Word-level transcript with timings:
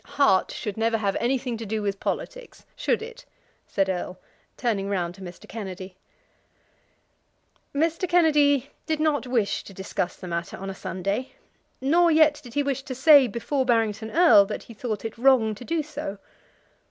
"Heart 0.03 0.49
should 0.49 0.77
never 0.77 0.97
have 0.97 1.15
anything 1.19 1.57
to 1.57 1.65
do 1.67 1.83
with 1.83 1.99
politics; 1.99 2.65
should 2.75 3.03
it?" 3.03 3.23
said 3.67 3.87
Erle, 3.87 4.17
turning 4.57 4.89
round 4.89 5.13
to 5.13 5.21
Mr. 5.21 5.47
Kennedy. 5.47 5.95
Mr. 7.71 8.09
Kennedy 8.09 8.71
did 8.87 8.99
not 8.99 9.27
wish 9.27 9.63
to 9.63 9.75
discuss 9.75 10.15
the 10.15 10.27
matter 10.27 10.57
on 10.57 10.71
a 10.71 10.73
Sunday, 10.73 11.33
nor 11.81 12.09
yet 12.09 12.41
did 12.43 12.55
he 12.55 12.63
wish 12.63 12.81
to 12.81 12.95
say 12.95 13.27
before 13.27 13.63
Barrington 13.63 14.09
Erle 14.09 14.45
that 14.47 14.63
he 14.63 14.73
thought 14.73 15.05
it 15.05 15.19
wrong 15.19 15.53
to 15.53 15.63
do 15.63 15.83
so. 15.83 16.17